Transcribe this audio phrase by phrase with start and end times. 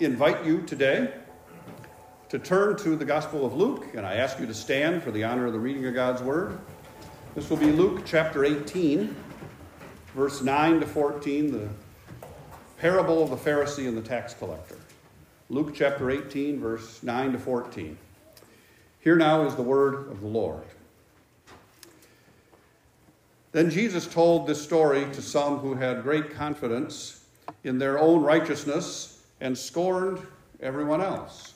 [0.00, 1.12] invite you today
[2.28, 5.24] to turn to the Gospel of Luke, and I ask you to stand for the
[5.24, 6.56] honor of the reading of God's Word.
[7.34, 9.14] This will be Luke chapter 18,
[10.14, 11.68] verse 9 to 14, the
[12.78, 14.76] parable of the Pharisee and the tax collector.
[15.50, 17.98] Luke chapter 18, verse 9 to 14.
[19.00, 20.64] Here now is the word of the Lord.
[23.50, 27.24] Then Jesus told this story to some who had great confidence
[27.64, 30.26] in their own righteousness and scorned
[30.60, 31.54] everyone else.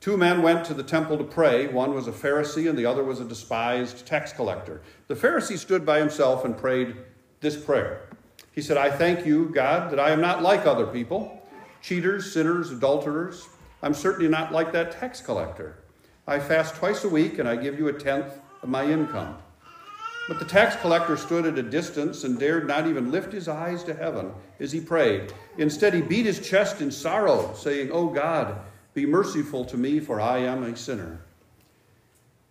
[0.00, 1.66] Two men went to the temple to pray.
[1.66, 4.80] One was a Pharisee and the other was a despised tax collector.
[5.08, 6.94] The Pharisee stood by himself and prayed
[7.40, 8.08] this prayer.
[8.52, 11.42] He said, I thank you, God, that I am not like other people
[11.82, 13.48] cheaters, sinners, adulterers.
[13.82, 15.78] I'm certainly not like that tax collector.
[16.26, 19.38] I fast twice a week and I give you a tenth of my income.
[20.28, 23.84] But the tax collector stood at a distance and dared not even lift his eyes
[23.84, 25.32] to heaven as he prayed.
[25.56, 28.58] Instead, he beat his chest in sorrow, saying, Oh God,
[28.92, 31.20] be merciful to me, for I am a sinner.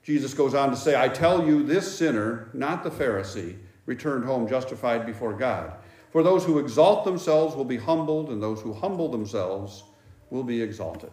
[0.04, 4.48] Jesus goes on to say, I tell you, this sinner, not the Pharisee, returned home
[4.48, 5.74] justified before God.
[6.12, 9.84] For those who exalt themselves will be humbled, and those who humble themselves
[10.30, 11.12] will be exalted.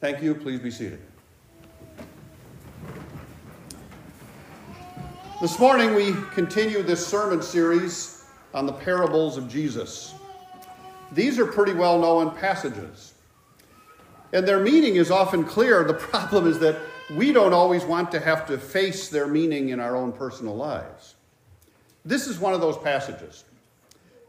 [0.00, 0.34] Thank you.
[0.34, 1.00] Please be seated.
[5.40, 10.16] This morning, we continue this sermon series on the parables of Jesus.
[11.12, 13.14] These are pretty well known passages,
[14.32, 15.84] and their meaning is often clear.
[15.84, 16.80] The problem is that
[17.14, 21.14] we don't always want to have to face their meaning in our own personal lives.
[22.04, 23.44] This is one of those passages.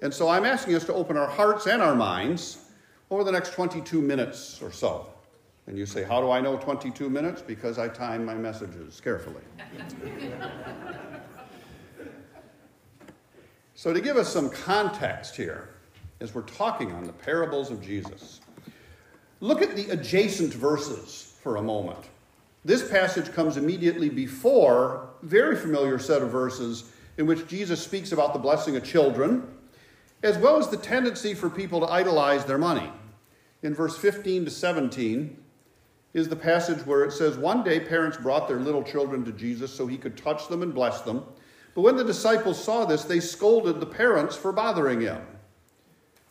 [0.04, 2.66] And so I'm asking us to open our hearts and our minds
[3.10, 5.08] over the next 22 minutes or so.
[5.70, 7.44] And you say, How do I know 22 minutes?
[7.44, 9.44] Because I time my messages carefully.
[13.76, 15.70] So, to give us some context here,
[16.20, 18.42] as we're talking on the parables of Jesus,
[19.40, 22.10] look at the adjacent verses for a moment.
[22.66, 28.34] This passage comes immediately before very familiar set of verses in which Jesus speaks about
[28.34, 29.48] the blessing of children,
[30.24, 32.92] as well as the tendency for people to idolize their money.
[33.64, 35.38] In verse 15 to 17
[36.14, 39.72] is the passage where it says, One day parents brought their little children to Jesus
[39.72, 41.24] so he could touch them and bless them.
[41.76, 45.22] But when the disciples saw this, they scolded the parents for bothering him.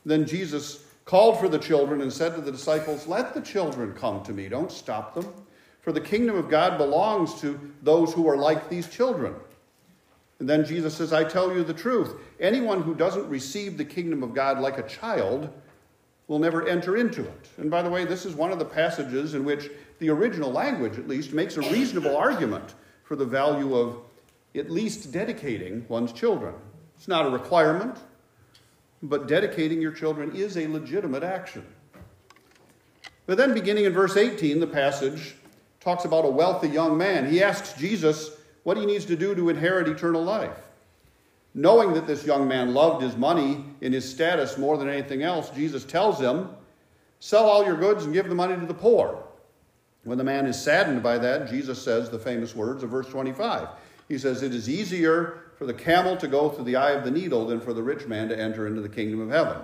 [0.05, 4.23] Then Jesus called for the children and said to the disciples, Let the children come
[4.25, 5.33] to me, don't stop them.
[5.81, 9.35] For the kingdom of God belongs to those who are like these children.
[10.39, 12.15] And then Jesus says, I tell you the truth.
[12.41, 15.51] Anyone who doesn't receive the kingdom of God like a child
[16.29, 17.49] will never enter into it.
[17.57, 20.99] And by the way, this is one of the passages in which the original language,
[20.99, 23.97] at least, makes a reasonable argument for the value of
[24.55, 26.55] at least dedicating one's children.
[26.97, 27.97] It's not a requirement,
[29.03, 31.65] but dedicating your children is a legitimate action.
[33.27, 35.35] But then, beginning in verse 18, the passage
[35.81, 37.31] talks about a wealthy young man.
[37.31, 38.31] He asks Jesus
[38.65, 40.68] what he needs to do to inherit eternal life.
[41.55, 45.51] Knowing that this young man loved his money and his status more than anything else,
[45.51, 46.51] Jesus tells him,
[47.21, 49.25] Sell all your goods and give the money to the poor.
[50.05, 53.69] When the man is saddened by that, Jesus says the famous words of verse 25
[54.09, 57.11] he says, It is easier for the camel to go through the eye of the
[57.11, 59.63] needle than for the rich man to enter into the kingdom of heaven.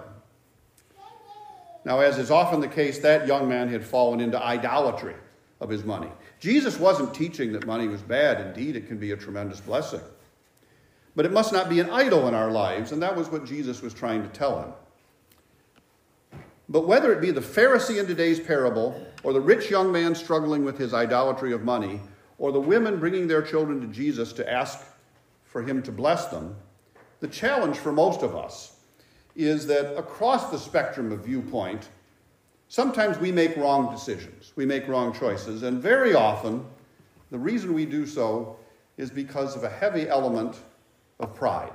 [1.85, 5.15] Now, as is often the case, that young man had fallen into idolatry
[5.61, 6.11] of his money.
[6.41, 8.41] Jesus wasn't teaching that money was bad.
[8.41, 10.01] Indeed, it can be a tremendous blessing.
[11.17, 13.83] But it must not be an idol in our lives, and that was what Jesus
[13.83, 14.73] was trying to tell him.
[16.69, 20.65] But whether it be the Pharisee in today's parable or the rich young man struggling
[20.65, 22.01] with his idolatry of money,
[22.39, 24.81] or the women bringing their children to Jesus to ask
[25.45, 26.57] for him to bless them,
[27.21, 28.77] the challenge for most of us
[29.37, 31.89] is that across the spectrum of viewpoint,
[32.69, 36.65] sometimes we make wrong decisions, we make wrong choices, and very often
[37.31, 38.57] the reason we do so
[38.97, 40.57] is because of a heavy element
[41.21, 41.73] of pride,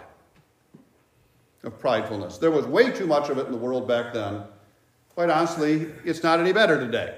[1.64, 2.40] of pridefulness.
[2.40, 4.44] There was way too much of it in the world back then.
[5.16, 7.18] Quite honestly, it's not any better today.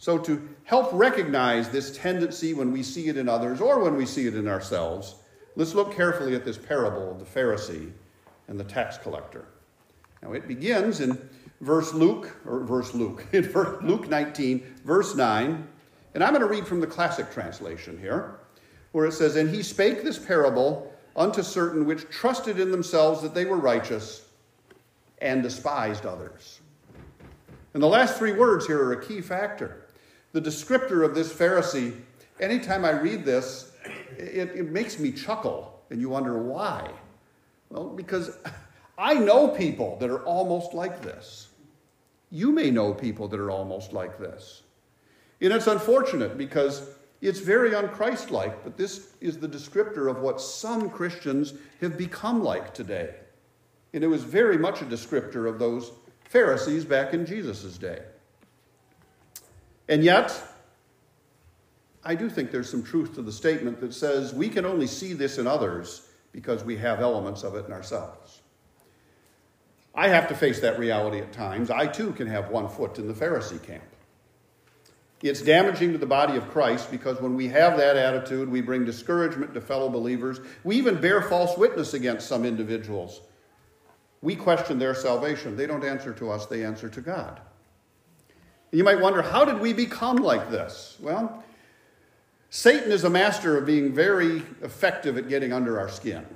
[0.00, 4.06] So, to help recognize this tendency when we see it in others or when we
[4.06, 5.16] see it in ourselves,
[5.56, 7.90] let's look carefully at this parable of the Pharisee
[8.46, 9.46] and the tax collector.
[10.22, 11.18] Now, it begins in
[11.60, 13.50] verse Luke, or verse Luke, in
[13.82, 15.66] Luke 19, verse 9.
[16.14, 18.38] And I'm going to read from the classic translation here,
[18.92, 23.34] where it says, And he spake this parable unto certain which trusted in themselves that
[23.34, 24.26] they were righteous
[25.20, 26.60] and despised others.
[27.74, 29.84] And the last three words here are a key factor
[30.32, 31.94] the descriptor of this Pharisee,
[32.38, 33.72] anytime I read this,
[34.16, 36.90] it, it makes me chuckle, and you wonder why.
[37.70, 38.38] Well, because
[38.98, 41.48] I know people that are almost like this.
[42.30, 44.62] You may know people that are almost like this.
[45.40, 46.90] And it's unfortunate because
[47.20, 52.72] it's very unchristlike, but this is the descriptor of what some Christians have become like
[52.72, 53.14] today.
[53.92, 55.90] And it was very much a descriptor of those
[56.28, 58.02] Pharisees back in Jesus' day.
[59.88, 60.40] And yet,
[62.04, 65.14] I do think there's some truth to the statement that says we can only see
[65.14, 68.42] this in others because we have elements of it in ourselves.
[69.94, 71.70] I have to face that reality at times.
[71.70, 73.82] I too can have one foot in the Pharisee camp.
[75.22, 78.84] It's damaging to the body of Christ because when we have that attitude, we bring
[78.84, 80.40] discouragement to fellow believers.
[80.62, 83.20] We even bear false witness against some individuals.
[84.22, 85.56] We question their salvation.
[85.56, 87.40] They don't answer to us, they answer to God.
[88.70, 90.96] You might wonder, how did we become like this?
[91.00, 91.42] Well,
[92.50, 96.26] Satan is a master of being very effective at getting under our skin.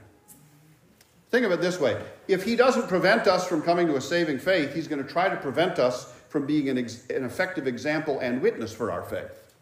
[1.30, 4.38] Think of it this way if he doesn't prevent us from coming to a saving
[4.38, 8.18] faith, he's going to try to prevent us from being an, ex- an effective example
[8.20, 9.54] and witness for our faith.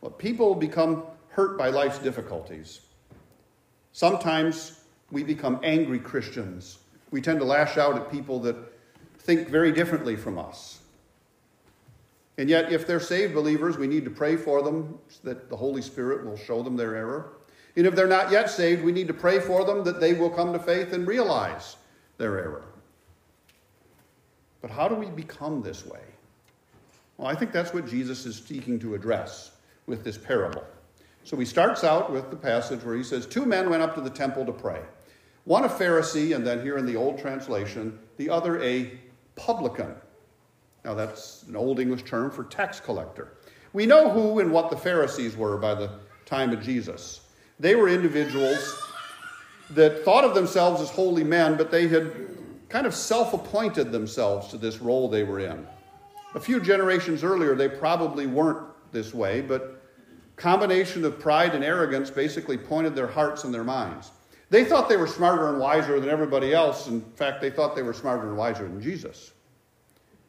[0.00, 2.80] Well, people become hurt by life's difficulties.
[3.92, 4.80] Sometimes
[5.12, 6.78] we become angry Christians.
[7.12, 8.56] We tend to lash out at people that
[9.20, 10.80] think very differently from us.
[12.38, 15.56] And yet, if they're saved believers, we need to pray for them so that the
[15.56, 17.34] Holy Spirit will show them their error.
[17.76, 20.30] And if they're not yet saved, we need to pray for them that they will
[20.30, 21.76] come to faith and realize
[22.18, 22.64] their error.
[24.66, 26.00] But how do we become this way?
[27.18, 29.52] Well, I think that's what Jesus is seeking to address
[29.86, 30.64] with this parable.
[31.22, 34.00] So he starts out with the passage where he says, Two men went up to
[34.00, 34.80] the temple to pray.
[35.44, 38.98] One a Pharisee, and then here in the old translation, the other a
[39.36, 39.94] publican.
[40.84, 43.34] Now, that's an Old English term for tax collector.
[43.72, 47.20] We know who and what the Pharisees were by the time of Jesus.
[47.60, 48.82] They were individuals
[49.70, 52.35] that thought of themselves as holy men, but they had
[52.68, 55.66] kind of self appointed themselves to this role they were in.
[56.34, 59.82] A few generations earlier, they probably weren't this way, but
[60.36, 64.10] combination of pride and arrogance basically pointed their hearts and their minds.
[64.50, 66.86] They thought they were smarter and wiser than everybody else.
[66.86, 69.32] In fact, they thought they were smarter and wiser than Jesus.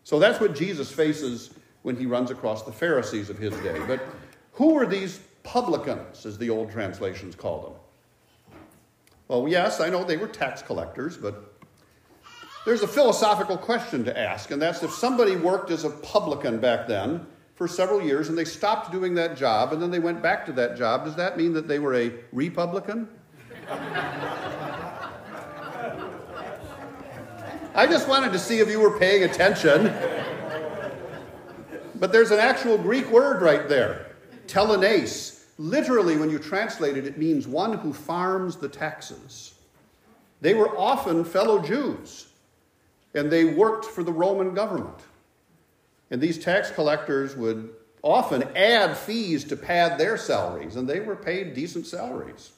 [0.04, 1.52] So that's what Jesus faces
[1.84, 3.80] when he runs across the Pharisees of his day.
[3.86, 4.02] But
[4.54, 8.58] who were these publicans, as the old translations call them?
[9.28, 11.47] Well, yes, I know they were tax collectors, but
[12.68, 16.86] there's a philosophical question to ask, and that's if somebody worked as a publican back
[16.86, 17.26] then
[17.56, 20.52] for several years and they stopped doing that job and then they went back to
[20.52, 23.08] that job, does that mean that they were a Republican?
[27.74, 29.86] I just wanted to see if you were paying attention.
[31.96, 34.08] But there's an actual Greek word right there,
[34.48, 35.46] telanais.
[35.58, 39.54] Literally, when you translate it, it means one who farms the taxes.
[40.42, 42.27] They were often fellow Jews,
[43.18, 45.00] and they worked for the Roman government.
[46.12, 47.72] And these tax collectors would
[48.02, 52.52] often add fees to pad their salaries, and they were paid decent salaries.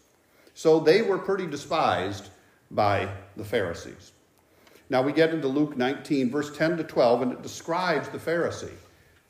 [0.54, 2.30] So they were pretty despised
[2.70, 4.12] by the Pharisees.
[4.90, 8.74] Now we get into Luke 19, verse 10 to 12, and it describes the Pharisee.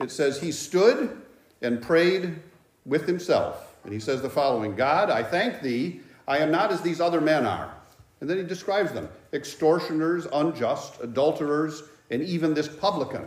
[0.01, 1.21] It says, He stood
[1.61, 2.41] and prayed
[2.85, 3.77] with himself.
[3.83, 7.21] And he says the following God, I thank thee, I am not as these other
[7.21, 7.73] men are.
[8.21, 13.25] And then he describes them extortioners, unjust, adulterers, and even this publican.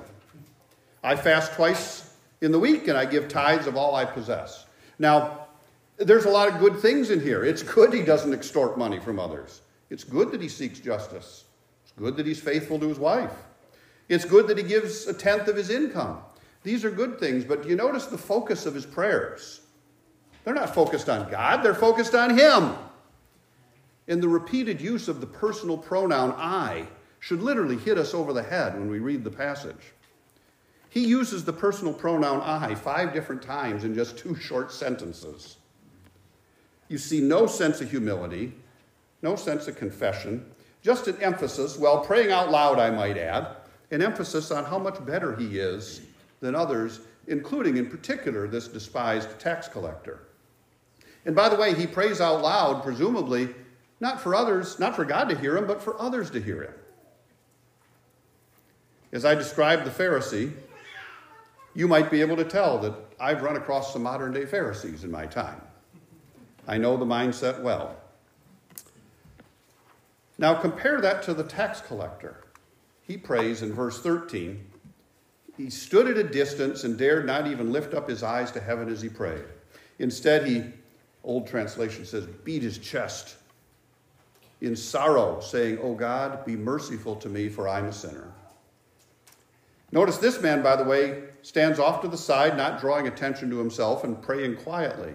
[1.02, 4.66] I fast twice in the week and I give tithes of all I possess.
[4.98, 5.46] Now,
[5.96, 7.44] there's a lot of good things in here.
[7.44, 11.44] It's good he doesn't extort money from others, it's good that he seeks justice.
[11.84, 13.32] It's good that he's faithful to his wife.
[14.08, 16.18] It's good that he gives a tenth of his income.
[16.62, 19.60] These are good things, but do you notice the focus of his prayers?
[20.44, 22.74] They're not focused on God, they're focused on him.
[24.08, 26.86] And the repeated use of the personal pronoun I
[27.20, 29.92] should literally hit us over the head when we read the passage.
[30.90, 35.56] He uses the personal pronoun I five different times in just two short sentences.
[36.88, 38.52] You see no sense of humility,
[39.22, 40.44] no sense of confession,
[40.82, 43.56] just an emphasis, well, praying out loud, I might add,
[43.92, 46.02] an emphasis on how much better he is
[46.40, 50.24] than others, including in particular this despised tax collector.
[51.24, 53.48] And by the way, he prays out loud, presumably,
[54.02, 56.74] not for others, not for God to hear him, but for others to hear him.
[59.12, 60.52] As I described the Pharisee,
[61.72, 65.10] you might be able to tell that I've run across some modern day Pharisees in
[65.12, 65.60] my time.
[66.66, 67.94] I know the mindset well.
[70.36, 72.38] Now compare that to the tax collector.
[73.06, 74.66] He prays in verse 13
[75.56, 78.88] He stood at a distance and dared not even lift up his eyes to heaven
[78.88, 79.44] as he prayed.
[80.00, 80.64] Instead, he,
[81.22, 83.36] old translation says, beat his chest.
[84.62, 88.32] In sorrow, saying, O God, be merciful to me, for I'm a sinner.
[89.90, 93.58] Notice this man, by the way, stands off to the side, not drawing attention to
[93.58, 95.14] himself and praying quietly.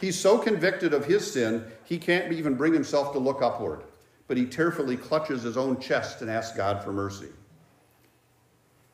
[0.00, 3.82] He's so convicted of his sin, he can't even bring himself to look upward,
[4.26, 7.28] but he tearfully clutches his own chest and asks God for mercy.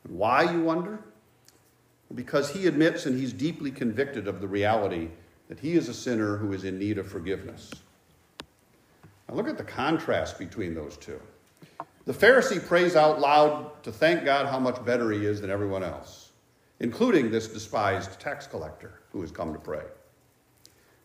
[0.09, 0.99] Why, you wonder?
[2.13, 5.09] Because he admits and he's deeply convicted of the reality
[5.47, 7.71] that he is a sinner who is in need of forgiveness.
[9.27, 11.19] Now, look at the contrast between those two.
[12.05, 15.83] The Pharisee prays out loud to thank God how much better he is than everyone
[15.83, 16.31] else,
[16.79, 19.83] including this despised tax collector who has come to pray.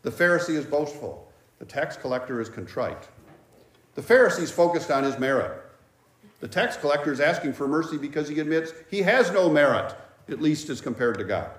[0.03, 3.09] The Pharisee is boastful, the tax collector is contrite.
[3.95, 5.63] The Pharisee is focused on his merit.
[6.41, 9.95] The tax collector is asking for mercy because he admits he has no merit,
[10.29, 11.51] at least as compared to God.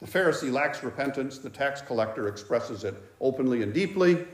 [0.00, 4.26] The Pharisee lacks repentance, the tax collector expresses it openly and deeply.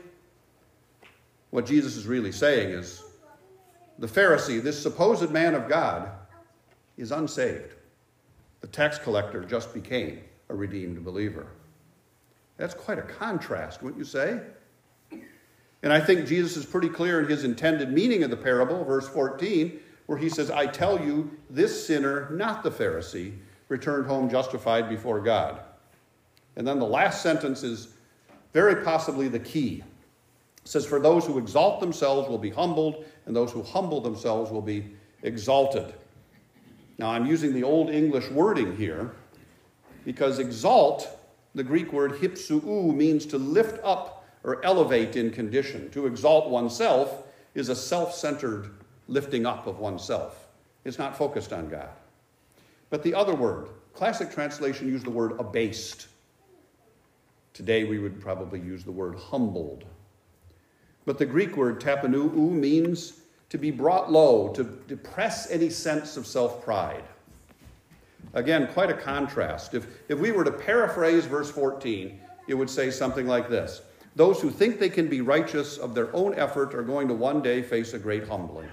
[1.53, 3.03] What Jesus is really saying is
[3.99, 6.09] the Pharisee, this supposed man of God,
[6.97, 7.75] is unsaved.
[8.61, 11.45] The tax collector just became a redeemed believer.
[12.57, 14.39] That's quite a contrast, wouldn't you say?
[15.83, 19.07] And I think Jesus is pretty clear in his intended meaning of the parable, verse
[19.07, 23.31] 14, where he says, I tell you, this sinner, not the Pharisee,
[23.67, 25.59] returned home justified before God.
[26.55, 27.89] And then the last sentence is
[28.53, 29.83] very possibly the key.
[30.63, 34.51] It says, For those who exalt themselves will be humbled, and those who humble themselves
[34.51, 35.93] will be exalted.
[36.97, 39.11] Now, I'm using the Old English wording here
[40.05, 41.07] because exalt,
[41.55, 45.89] the Greek word hypsuu, means to lift up or elevate in condition.
[45.91, 47.23] To exalt oneself
[47.55, 48.71] is a self centered
[49.07, 50.47] lifting up of oneself,
[50.85, 51.89] it's not focused on God.
[52.89, 56.07] But the other word, classic translation used the word abased.
[57.53, 59.85] Today we would probably use the word humbled.
[61.05, 66.25] But the Greek word tapanuu means to be brought low, to depress any sense of
[66.25, 67.03] self pride.
[68.33, 69.73] Again, quite a contrast.
[69.73, 73.81] If, if we were to paraphrase verse 14, it would say something like this
[74.15, 77.41] Those who think they can be righteous of their own effort are going to one
[77.41, 78.69] day face a great humbling.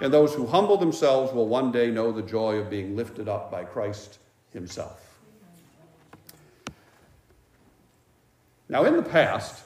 [0.00, 3.50] And those who humble themselves will one day know the joy of being lifted up
[3.50, 4.18] by Christ
[4.52, 5.18] Himself.
[8.68, 9.62] Now, in the past,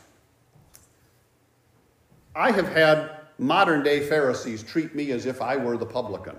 [2.36, 6.36] I have had modern day Pharisees treat me as if I were the publican.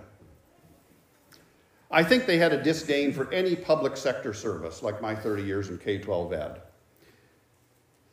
[1.89, 5.69] I think they had a disdain for any public sector service, like my 30 years
[5.69, 6.61] in K 12 ed.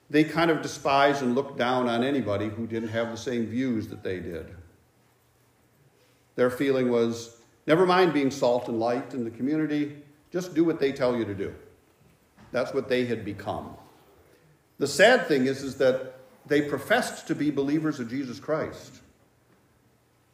[0.08, 3.88] They kind of despised and looked down on anybody who didn't have the same views
[3.88, 4.54] that they did.
[6.36, 7.36] Their feeling was
[7.66, 9.96] never mind being salt and light in the community,
[10.30, 11.54] just do what they tell you to do.
[12.50, 13.76] That's what they had become.
[14.78, 16.13] The sad thing is, is that
[16.46, 19.00] they professed to be believers of Jesus Christ.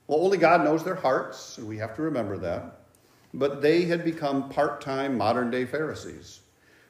[0.07, 2.81] Well, only God knows their hearts, and we have to remember that.
[3.33, 6.41] But they had become part time modern day Pharisees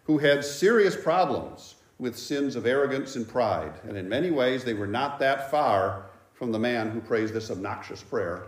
[0.04, 3.72] who had serious problems with sins of arrogance and pride.
[3.84, 7.50] And in many ways, they were not that far from the man who prays this
[7.50, 8.46] obnoxious prayer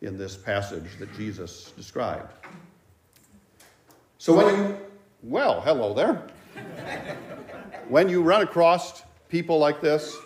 [0.00, 2.32] in this passage that Jesus described.
[4.18, 4.76] So when you,
[5.22, 6.26] well, hello there.
[7.88, 9.02] when you run across
[9.34, 10.16] people like this,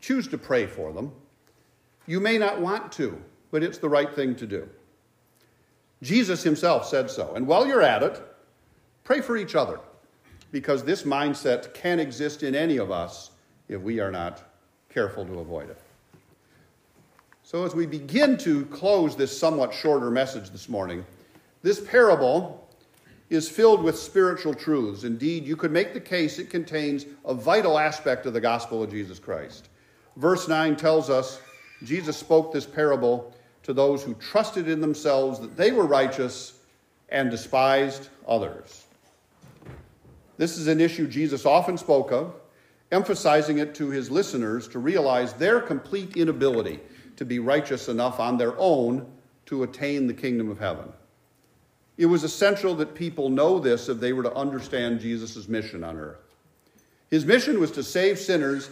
[0.00, 1.10] choose to pray for them.
[2.06, 4.68] You may not want to, but it's the right thing to do.
[6.04, 7.34] Jesus himself said so.
[7.34, 8.22] And while you're at it,
[9.02, 9.80] pray for each other,
[10.52, 13.32] because this mindset can exist in any of us
[13.68, 14.44] if we are not
[14.88, 15.80] careful to avoid it.
[17.42, 21.04] So, as we begin to close this somewhat shorter message this morning,
[21.62, 22.67] this parable
[23.30, 25.04] is filled with spiritual truths.
[25.04, 28.90] Indeed, you could make the case it contains a vital aspect of the gospel of
[28.90, 29.68] Jesus Christ.
[30.16, 31.40] Verse 9 tells us
[31.84, 36.54] Jesus spoke this parable to those who trusted in themselves that they were righteous
[37.10, 38.86] and despised others.
[40.38, 42.34] This is an issue Jesus often spoke of,
[42.92, 46.80] emphasizing it to his listeners to realize their complete inability
[47.16, 49.04] to be righteous enough on their own
[49.46, 50.92] to attain the kingdom of heaven.
[51.98, 55.98] It was essential that people know this if they were to understand Jesus' mission on
[55.98, 56.20] earth.
[57.10, 58.70] His mission was to save sinners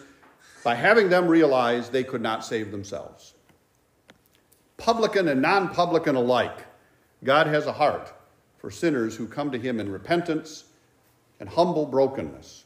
[0.62, 3.34] by having them realize they could not save themselves.
[4.76, 6.64] Publican and non publican alike,
[7.24, 8.12] God has a heart
[8.58, 10.64] for sinners who come to him in repentance
[11.40, 12.64] and humble brokenness.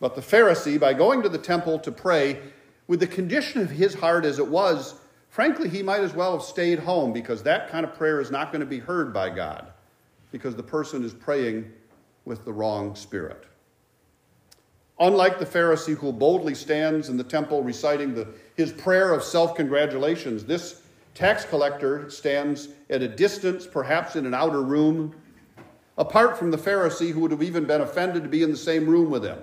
[0.00, 2.40] But the Pharisee, by going to the temple to pray,
[2.88, 4.99] with the condition of his heart as it was,
[5.30, 8.50] Frankly, he might as well have stayed home because that kind of prayer is not
[8.50, 9.68] going to be heard by God
[10.32, 11.70] because the person is praying
[12.24, 13.44] with the wrong spirit.
[14.98, 19.54] Unlike the Pharisee who boldly stands in the temple reciting the, his prayer of self
[19.54, 20.82] congratulations, this
[21.14, 25.14] tax collector stands at a distance, perhaps in an outer room,
[25.96, 28.86] apart from the Pharisee who would have even been offended to be in the same
[28.86, 29.38] room with him.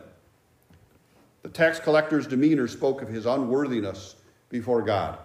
[1.44, 4.18] The tax collector's demeanor spoke of his unworthiness
[4.50, 5.18] before God.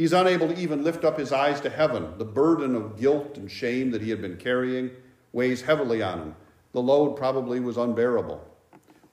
[0.00, 2.14] He's unable to even lift up his eyes to heaven.
[2.16, 4.92] The burden of guilt and shame that he had been carrying
[5.34, 6.36] weighs heavily on him.
[6.72, 8.42] The load probably was unbearable.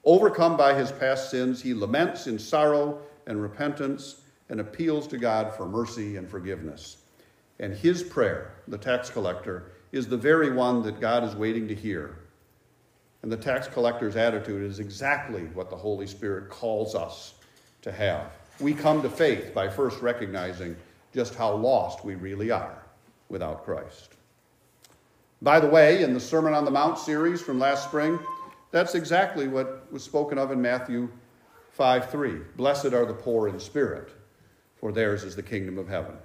[0.06, 5.52] Overcome by his past sins, he laments in sorrow and repentance and appeals to God
[5.54, 6.96] for mercy and forgiveness.
[7.60, 11.74] And his prayer, the tax collector, is the very one that God is waiting to
[11.74, 12.16] hear.
[13.20, 17.34] And the tax collector's attitude is exactly what the Holy Spirit calls us
[17.82, 18.32] to have.
[18.60, 20.76] We come to faith by first recognizing
[21.14, 22.82] just how lost we really are
[23.28, 24.14] without Christ.
[25.40, 28.18] By the way, in the Sermon on the Mount series from last spring,
[28.70, 31.08] that's exactly what was spoken of in Matthew
[31.72, 32.32] 5 3.
[32.56, 34.10] Blessed are the poor in spirit,
[34.76, 36.16] for theirs is the kingdom of heaven.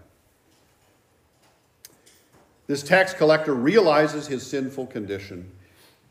[2.65, 5.51] This tax collector realizes his sinful condition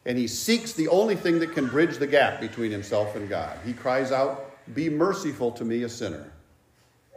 [0.04, 3.56] and he seeks the only thing that can bridge the gap between himself and God.
[3.64, 6.32] He cries out, be merciful to me, a sinner.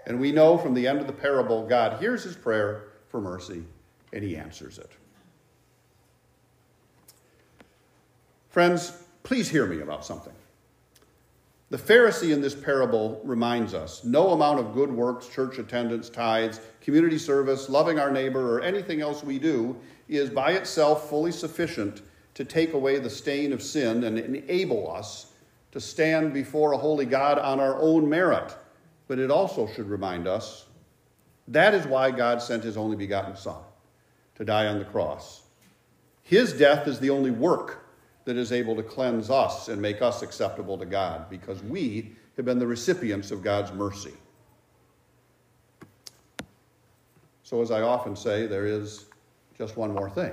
[0.05, 3.63] And we know from the end of the parable, God hears his prayer for mercy
[4.13, 4.91] and he answers it.
[8.49, 10.33] Friends, please hear me about something.
[11.71, 16.61] The Pharisee in this parable reminds us no amount of good works, church attendance, tithes,
[16.79, 19.75] community service, loving our neighbor, or anything else we do
[20.07, 22.03] is by itself fully sufficient
[22.35, 25.33] to take away the stain of sin and enable us
[25.75, 28.55] to stand before a holy God on our own merit,
[29.09, 30.67] but it also should remind us
[31.49, 33.61] that is why God sent his only begotten Son
[34.35, 35.41] to die on the cross.
[36.23, 37.89] His death is the only work
[38.23, 42.45] that is able to cleanse us and make us acceptable to God because we have
[42.45, 44.13] been the recipients of God's mercy.
[47.43, 49.07] So, as I often say, there is
[49.57, 50.31] just one more thing.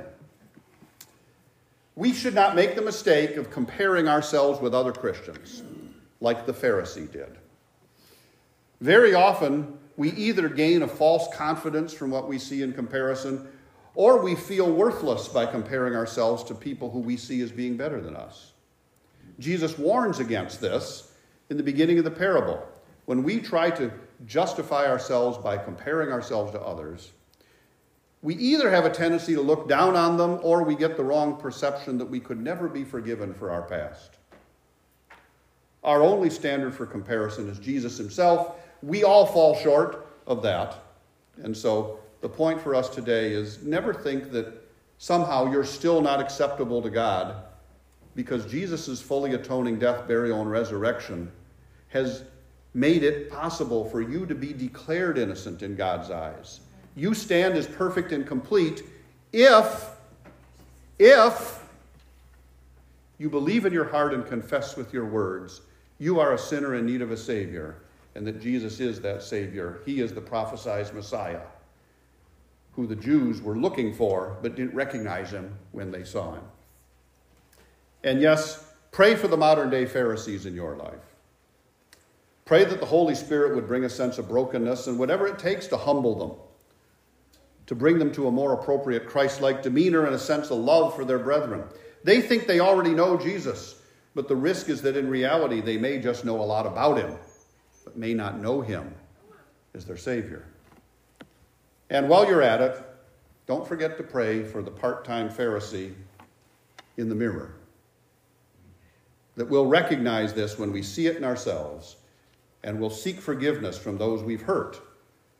[1.94, 5.62] We should not make the mistake of comparing ourselves with other Christians,
[6.20, 7.36] like the Pharisee did.
[8.80, 13.46] Very often, we either gain a false confidence from what we see in comparison,
[13.94, 18.00] or we feel worthless by comparing ourselves to people who we see as being better
[18.00, 18.52] than us.
[19.38, 21.12] Jesus warns against this
[21.50, 22.66] in the beginning of the parable.
[23.04, 23.92] When we try to
[24.24, 27.12] justify ourselves by comparing ourselves to others,
[28.22, 31.36] we either have a tendency to look down on them or we get the wrong
[31.36, 34.12] perception that we could never be forgiven for our past.
[35.82, 38.54] Our only standard for comparison is Jesus himself.
[38.80, 40.78] We all fall short of that.
[41.42, 44.52] And so the point for us today is never think that
[44.98, 47.42] somehow you're still not acceptable to God
[48.14, 51.32] because Jesus' fully atoning death, burial, and resurrection
[51.88, 52.22] has
[52.74, 56.60] made it possible for you to be declared innocent in God's eyes
[56.94, 58.82] you stand as perfect and complete
[59.32, 59.90] if,
[60.98, 61.64] if
[63.18, 65.62] you believe in your heart and confess with your words
[66.02, 67.76] you are a sinner in need of a Savior,
[68.16, 69.82] and that Jesus is that Savior.
[69.86, 71.42] He is the prophesied Messiah,
[72.72, 76.42] who the Jews were looking for but didn't recognize him when they saw him.
[78.02, 81.14] And yes, pray for the modern day Pharisees in your life.
[82.46, 85.68] Pray that the Holy Spirit would bring a sense of brokenness and whatever it takes
[85.68, 86.32] to humble them
[87.66, 90.94] to bring them to a more appropriate Christ like demeanor and a sense of love
[90.94, 91.64] for their brethren.
[92.04, 93.76] They think they already know Jesus,
[94.14, 97.16] but the risk is that in reality they may just know a lot about him,
[97.84, 98.92] but may not know him
[99.74, 100.44] as their Savior.
[101.90, 102.82] And while you're at it,
[103.46, 105.92] don't forget to pray for the part time Pharisee
[106.96, 107.54] in the mirror.
[109.36, 111.96] That we'll recognize this when we see it in ourselves,
[112.64, 114.80] and we'll seek forgiveness from those we've hurt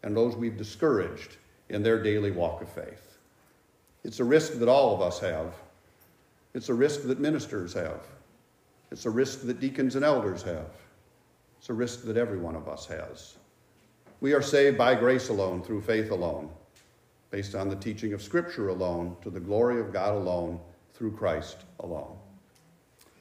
[0.03, 1.37] and those we've discouraged
[1.73, 3.19] in their daily walk of faith.
[4.05, 5.55] It's a risk that all of us have.
[6.55, 8.01] It's a risk that ministers have.
[8.91, 10.71] It's a risk that deacons and elders have.
[11.59, 13.37] It's a risk that every one of us has.
[14.21, 16.51] We are saved by grace alone, through faith alone,
[17.31, 20.61] based on the teaching of Scripture alone, to the glory of God alone,
[20.95, 22.17] through Christ alone.